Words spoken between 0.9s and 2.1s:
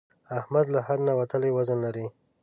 نه وتلی وزن لري.